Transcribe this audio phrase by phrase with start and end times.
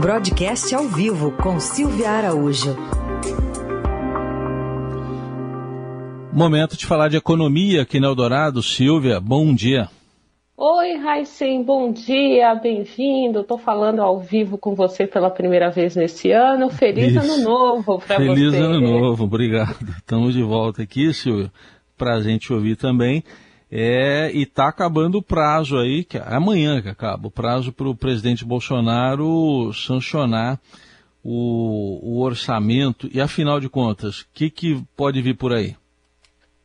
[0.00, 2.76] Broadcast ao vivo com Silvia Araújo.
[6.32, 8.62] Momento de falar de economia aqui no Eldorado.
[8.62, 9.88] Silvia, bom dia.
[10.56, 13.40] Oi, Raíssen, bom dia, bem-vindo.
[13.40, 16.70] Estou falando ao vivo com você pela primeira vez nesse ano.
[16.70, 17.18] Feliz Isso.
[17.18, 18.34] ano novo para você.
[18.34, 19.76] Feliz ano novo, obrigado.
[19.98, 21.50] Estamos de volta aqui, Silvia,
[21.96, 23.24] para a gente ouvir também.
[23.70, 27.88] É, e está acabando o prazo aí, que é amanhã que acaba, o prazo para
[27.88, 30.58] o presidente Bolsonaro sancionar
[31.22, 33.10] o, o, orçamento.
[33.12, 35.76] E afinal de contas, o que, que pode vir por aí?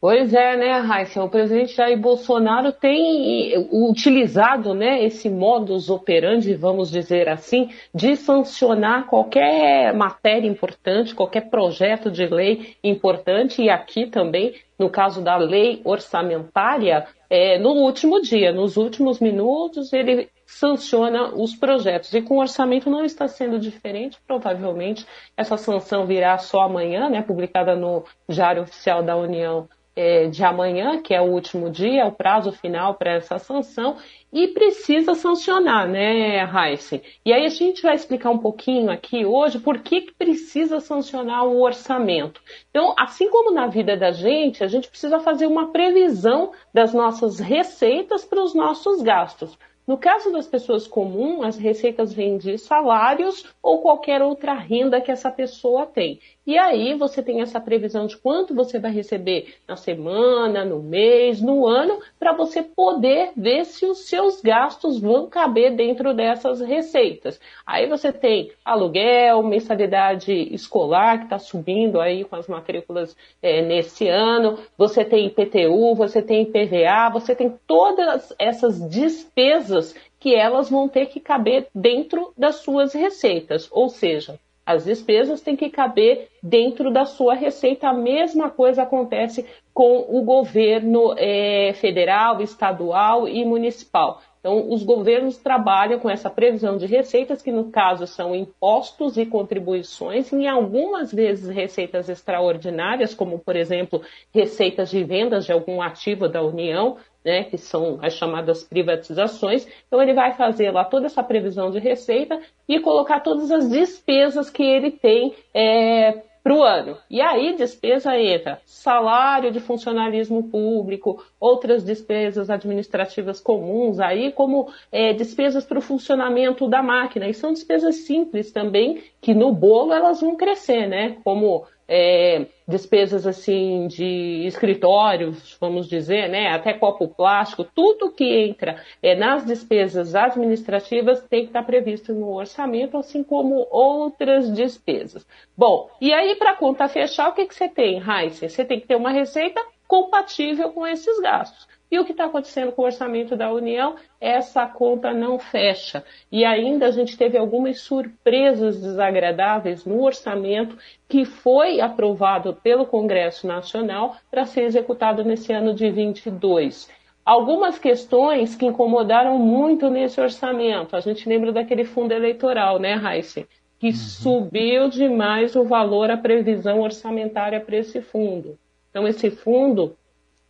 [0.03, 1.23] Pois é, né, Raíssa?
[1.23, 9.07] O presidente Jair Bolsonaro tem utilizado né, esse modus operandi, vamos dizer assim, de sancionar
[9.07, 15.79] qualquer matéria importante, qualquer projeto de lei importante, e aqui também, no caso da lei
[15.85, 22.13] orçamentária, é, no último dia, nos últimos minutos, ele sanciona os projetos.
[22.13, 25.05] E com o orçamento não está sendo diferente, provavelmente
[25.37, 29.65] essa sanção virá só amanhã, né, publicada no Diário Oficial da União
[29.95, 33.97] é, de amanhã, que é o último dia, é o prazo final para essa sanção,
[34.31, 37.01] e precisa sancionar, né, Heisen?
[37.23, 41.45] E aí a gente vai explicar um pouquinho aqui hoje por que, que precisa sancionar
[41.45, 42.41] o orçamento.
[42.69, 47.39] Então, assim como na vida da gente, a gente precisa fazer uma previsão das nossas
[47.39, 49.57] receitas para os nossos gastos.
[49.85, 55.11] No caso das pessoas comuns, as receitas vêm de salários ou qualquer outra renda que
[55.11, 56.21] essa pessoa tem.
[56.45, 61.41] E aí você tem essa previsão de quanto você vai receber na semana, no mês,
[61.41, 67.39] no ano, para você poder ver se os seus gastos vão caber dentro dessas receitas.
[67.65, 74.07] Aí você tem aluguel, mensalidade escolar que está subindo aí com as matrículas é, nesse
[74.07, 79.72] ano, você tem IPTU, você tem IPVA, você tem todas essas despesas
[80.19, 83.67] que elas vão ter que caber dentro das suas receitas.
[83.71, 87.89] Ou seja, as despesas têm que caber dentro da sua receita.
[87.89, 94.21] A mesma coisa acontece com o governo é, federal, estadual e municipal.
[94.39, 99.25] Então, os governos trabalham com essa previsão de receitas, que no caso são impostos e
[99.25, 104.01] contribuições, e algumas vezes receitas extraordinárias, como, por exemplo,
[104.33, 109.67] receitas de vendas de algum ativo da União, né, que são as chamadas privatizações.
[109.87, 114.49] Então, ele vai fazer lá toda essa previsão de receita e colocar todas as despesas
[114.49, 116.97] que ele tem é, para o ano.
[117.09, 125.13] E aí, despesa entra salário de funcionalismo público, outras despesas administrativas comuns, aí como é,
[125.13, 127.29] despesas para o funcionamento da máquina.
[127.29, 131.15] E são despesas simples também, que no bolo elas vão crescer, né?
[131.23, 138.81] Como é, despesas assim de escritórios, vamos dizer, né, até copo plástico, tudo que entra
[139.01, 145.25] é, nas despesas administrativas tem que estar previsto no orçamento, assim como outras despesas.
[145.57, 148.49] Bom, e aí para conta fechar, o que, que você tem, Heisen?
[148.49, 151.67] Você tem que ter uma receita compatível com esses gastos.
[151.93, 153.97] E o que está acontecendo com o orçamento da União?
[154.19, 156.03] Essa conta não fecha.
[156.31, 160.75] E ainda a gente teve algumas surpresas desagradáveis no orçamento
[161.07, 166.89] que foi aprovado pelo Congresso Nacional para ser executado nesse ano de 22
[167.23, 170.95] algumas questões que incomodaram muito nesse orçamento.
[170.95, 173.47] A gente lembra daquele fundo eleitoral, né, Raíssa?
[173.79, 173.93] Que uhum.
[173.93, 178.57] subiu demais o valor, a previsão orçamentária para esse fundo.
[178.89, 179.95] Então, esse fundo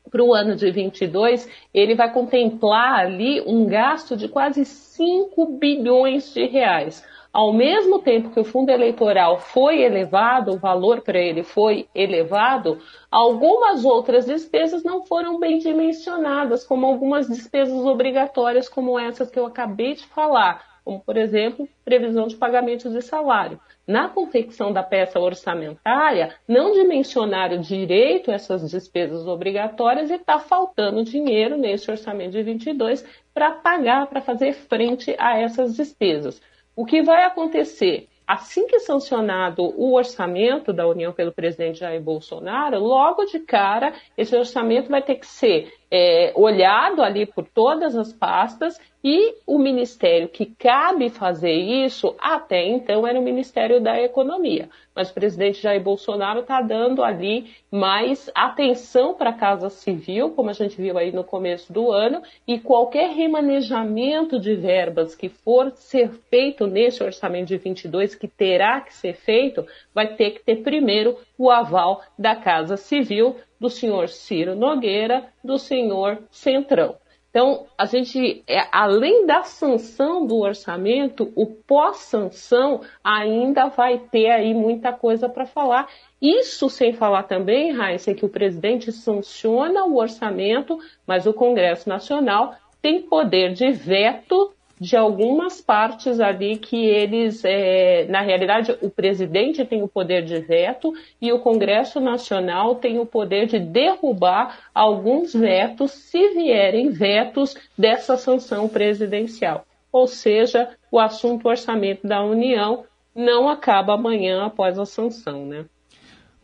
[0.10, 6.34] para o ano de 22, ele vai contemplar ali um gasto de quase 5 bilhões
[6.34, 7.04] de reais.
[7.32, 12.78] Ao mesmo tempo que o fundo eleitoral foi elevado, o valor para ele foi elevado,
[13.10, 19.48] algumas outras despesas não foram bem dimensionadas, como algumas despesas obrigatórias, como essas que eu
[19.48, 23.60] acabei de falar como, por exemplo, previsão de pagamentos de salário.
[23.88, 31.58] Na confecção da peça orçamentária, não dimensionaram direito essas despesas obrigatórias e está faltando dinheiro
[31.58, 36.42] nesse orçamento de 22 para pagar, para fazer frente a essas despesas.
[36.76, 38.08] O que vai acontecer?
[38.26, 44.34] Assim que sancionado o orçamento da União pelo presidente Jair Bolsonaro, logo de cara, esse
[44.36, 50.28] orçamento vai ter que ser é, olhado ali por todas as pastas e o ministério
[50.28, 54.70] que cabe fazer isso, até então, era o Ministério da Economia.
[54.96, 60.50] Mas o presidente Jair Bolsonaro está dando ali mais atenção para a Casa Civil, como
[60.50, 65.72] a gente viu aí no começo do ano, e qualquer remanejamento de verbas que for
[65.76, 70.64] ser feito nesse orçamento de 22, que terá que ser feito, vai ter que ter
[70.64, 76.98] primeiro o aval da Casa Civil, do senhor Ciro Nogueira, do senhor Centrão.
[77.30, 84.54] Então, a gente, é, além da sanção do orçamento, o pós-sanção ainda vai ter aí
[84.54, 85.88] muita coisa para falar.
[86.22, 90.78] Isso sem falar também, Raíssa, que o presidente sanciona o orçamento,
[91.08, 94.52] mas o Congresso Nacional tem poder de veto
[94.84, 100.42] de algumas partes ali que eles, é, na realidade, o presidente tem o poder de
[100.42, 107.56] veto e o Congresso Nacional tem o poder de derrubar alguns vetos se vierem vetos
[107.78, 109.66] dessa sanção presidencial.
[109.90, 112.84] Ou seja, o assunto orçamento da União
[113.16, 115.64] não acaba amanhã após a sanção, né?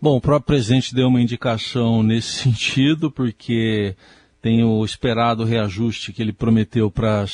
[0.01, 3.97] Bom, o próprio presidente deu uma indicação nesse sentido, porque
[4.41, 7.27] tem o esperado reajuste que ele prometeu para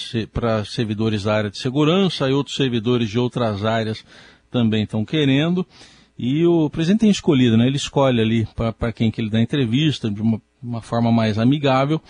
[0.65, 4.03] servidores da área de segurança e outros servidores de outras áreas
[4.49, 5.65] também estão querendo.
[6.17, 7.67] E o presidente tem escolhido, né?
[7.67, 8.47] Ele escolhe ali
[8.77, 12.01] para quem que ele dá entrevista de uma, uma, forma mais amigável.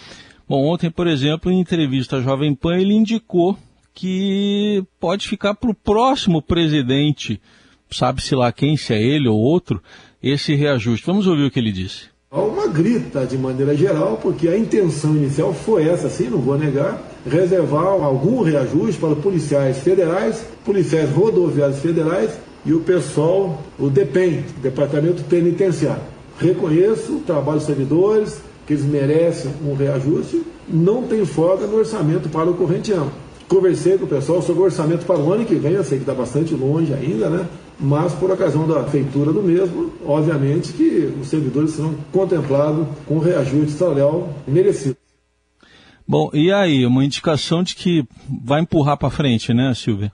[0.48, 3.58] Bom, ontem, por exemplo, em entrevista à Jovem Pan, ele indicou
[3.94, 7.42] que pode ficar para o próximo presidente,
[7.90, 9.82] sabe-se lá quem, se é ele ou outro,
[10.22, 11.06] esse reajuste.
[11.06, 12.15] Vamos ouvir o que ele disse.
[12.36, 17.02] Uma grita de maneira geral, porque a intenção inicial foi essa, sim, não vou negar,
[17.26, 22.32] reservar algum reajuste para policiais federais, policiais rodoviários federais
[22.66, 26.02] e o pessoal, o DEPEN, Departamento Penitenciário.
[26.38, 32.28] Reconheço o trabalho dos servidores, que eles merecem um reajuste, não tem folga no orçamento
[32.28, 33.14] para o corrente ano.
[33.48, 36.04] Conversei com o pessoal sobre o orçamento para o ano que vem, eu sei que
[36.04, 37.48] está bastante longe ainda, né?
[37.80, 43.72] Mas por ocasião da feitura do mesmo, obviamente que os servidores serão contemplados com reajuste
[43.72, 44.98] salarial merecido.
[46.08, 48.06] Bom, e aí, uma indicação de que
[48.44, 50.12] vai empurrar para frente, né, Silvia?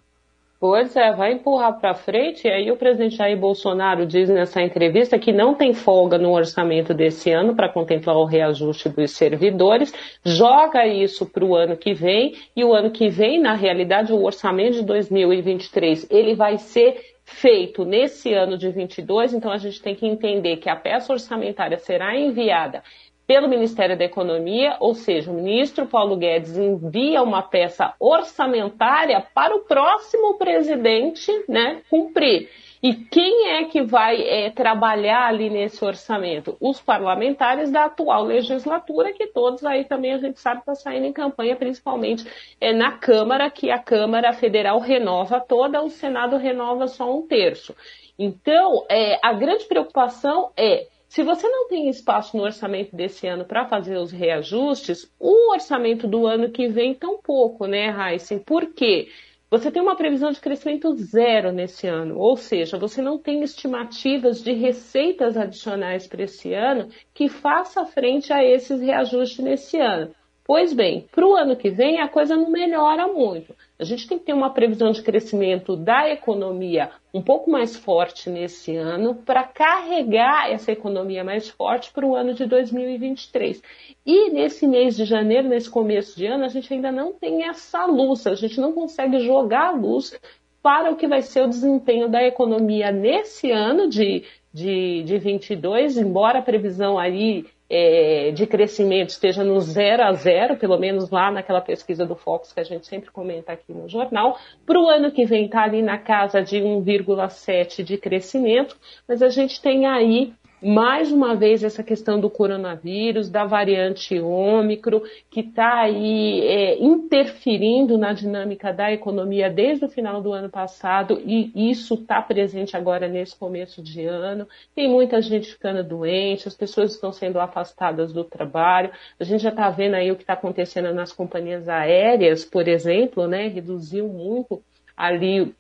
[0.62, 2.48] Pois é, vai empurrar para frente.
[2.48, 6.94] E aí o presidente Jair Bolsonaro diz nessa entrevista que não tem folga no orçamento
[6.94, 9.92] desse ano para contemplar o reajuste dos servidores,
[10.24, 14.24] joga isso para o ano que vem e o ano que vem, na realidade, o
[14.24, 19.96] orçamento de 2023 ele vai ser feito nesse ano de 22, então a gente tem
[19.96, 22.84] que entender que a peça orçamentária será enviada
[23.32, 29.56] pelo Ministério da Economia, ou seja, o ministro Paulo Guedes envia uma peça orçamentária para
[29.56, 32.50] o próximo presidente né, cumprir.
[32.84, 36.58] E quem é que vai é, trabalhar ali nesse orçamento?
[36.60, 41.06] Os parlamentares da atual legislatura, que todos aí também a gente sabe estão tá saindo
[41.06, 42.28] em campanha, principalmente
[42.60, 47.74] é, na Câmara, que a Câmara Federal renova toda, o Senado renova só um terço.
[48.20, 53.44] Então, é, a grande preocupação é se você não tem espaço no orçamento desse ano
[53.44, 58.40] para fazer os reajustes, o orçamento do ano que vem tão pouco, né, Raíssen?
[58.40, 59.10] Por quê?
[59.50, 64.42] Você tem uma previsão de crescimento zero nesse ano, ou seja, você não tem estimativas
[64.42, 70.16] de receitas adicionais para esse ano que faça frente a esses reajustes nesse ano.
[70.46, 73.54] Pois bem, para o ano que vem a coisa não melhora muito.
[73.82, 78.30] A gente tem que ter uma previsão de crescimento da economia um pouco mais forte
[78.30, 83.60] nesse ano para carregar essa economia mais forte para o ano de 2023.
[84.06, 87.88] E nesse mês de janeiro, nesse começo de ano, a gente ainda não tem essa
[87.88, 90.16] luz, a gente não consegue jogar a luz
[90.62, 94.24] para o que vai ser o desempenho da economia nesse ano de,
[94.54, 100.58] de, de 22, embora a previsão aí é, de crescimento esteja no zero a zero,
[100.58, 104.38] pelo menos lá naquela pesquisa do Fox que a gente sempre comenta aqui no jornal.
[104.66, 108.76] Para o ano que vem está ali na casa de 1,7 de crescimento,
[109.08, 115.02] mas a gente tem aí mais uma vez essa questão do coronavírus, da variante Ômicron,
[115.30, 121.20] que está aí é, interferindo na dinâmica da economia desde o final do ano passado
[121.26, 124.48] e isso está presente agora nesse começo de ano.
[124.76, 128.92] Tem muita gente ficando doente, as pessoas estão sendo afastadas do trabalho.
[129.20, 133.28] A gente já está vendo aí o que está acontecendo nas companhias aéreas, por exemplo,
[133.28, 133.48] né?
[133.48, 134.62] Reduziu muito
[134.96, 135.56] ali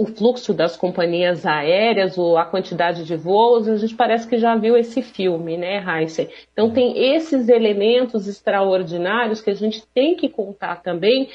[0.00, 4.56] o fluxo das companhias aéreas, ou a quantidade de voos, a gente parece que já
[4.56, 6.26] viu esse filme, né, Heisen?
[6.54, 11.28] Então tem esses elementos extraordinários que a gente tem que contar também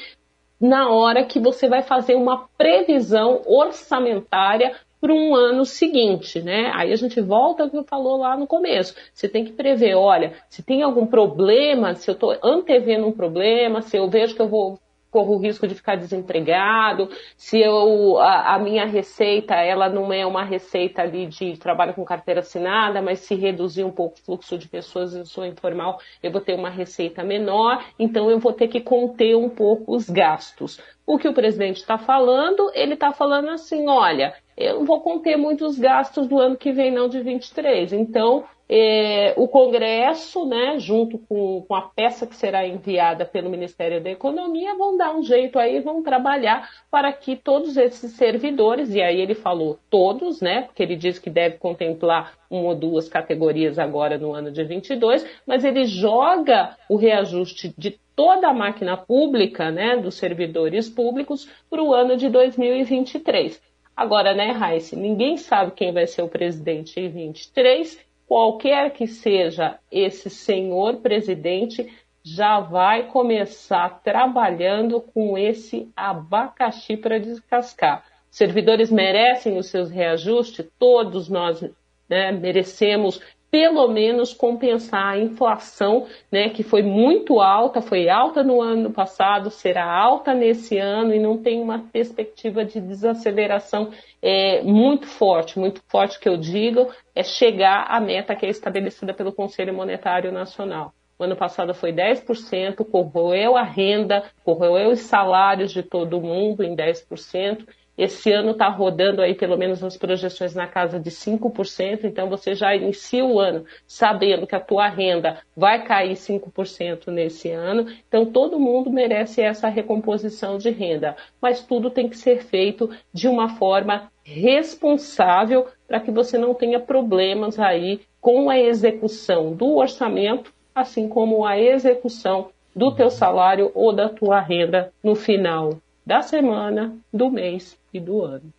[0.60, 6.72] na hora que você vai fazer uma previsão orçamentária para um ano seguinte, né?
[6.74, 8.96] Aí a gente volta ao que eu falou lá no começo.
[9.14, 13.80] Você tem que prever, olha, se tem algum problema, se eu estou antevendo um problema,
[13.80, 14.76] se eu vejo que eu vou
[15.10, 20.26] corro o risco de ficar desempregado, se eu, a, a, minha receita ela não é
[20.26, 24.58] uma receita ali de trabalho com carteira assinada, mas se reduzir um pouco o fluxo
[24.58, 28.68] de pessoas, eu sou informal, eu vou ter uma receita menor, então eu vou ter
[28.68, 30.80] que conter um pouco os gastos.
[31.06, 35.36] O que o presidente está falando, ele está falando assim, olha, eu não vou conter
[35.36, 37.92] muitos gastos do ano que vem, não de 23.
[37.92, 44.02] Então, é, o Congresso, né, junto com, com, a peça que será enviada pelo Ministério
[44.02, 49.00] da Economia, vão dar um jeito aí, vão trabalhar para que todos esses servidores, e
[49.00, 53.78] aí ele falou todos, né, porque ele diz que deve contemplar uma ou duas categorias
[53.78, 59.70] agora no ano de 22, mas ele joga o reajuste de toda a máquina pública,
[59.70, 63.62] né, dos servidores públicos, para o ano de 2023.
[63.96, 69.78] Agora, né, Raíssa, ninguém sabe quem vai ser o presidente em 23 qualquer que seja
[69.90, 71.88] esse senhor presidente,
[72.22, 78.04] já vai começar trabalhando com esse abacaxi para descascar.
[78.28, 81.64] Servidores merecem os seus reajustes, todos nós
[82.08, 83.20] né, merecemos
[83.50, 89.50] pelo menos compensar a inflação, né, que foi muito alta, foi alta no ano passado,
[89.50, 95.80] será alta nesse ano e não tem uma perspectiva de desaceleração é, muito forte, muito
[95.88, 100.92] forte que eu digo, é chegar à meta que é estabelecida pelo Conselho Monetário Nacional.
[101.18, 106.76] O ano passado foi 10%, corroeu a renda, corroeu os salários de todo mundo em
[106.76, 112.28] 10%, esse ano está rodando aí pelo menos as projeções na casa de 5%, então
[112.28, 117.86] você já inicia o ano sabendo que a tua renda vai cair 5% nesse ano.
[118.06, 123.28] Então todo mundo merece essa recomposição de renda, mas tudo tem que ser feito de
[123.28, 130.52] uma forma responsável para que você não tenha problemas aí com a execução do orçamento,
[130.74, 136.96] assim como a execução do teu salário ou da tua renda no final da semana,
[137.12, 138.52] do mês do ano.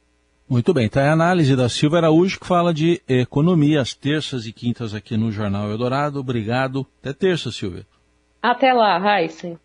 [0.49, 4.53] Muito bem, está a análise da Silva Araújo que fala de economia às terças e
[4.53, 6.19] quintas aqui no Jornal Eldorado.
[6.19, 6.87] Obrigado.
[7.01, 7.85] Até terça, Silvia.
[8.41, 9.59] Até lá, Heisen.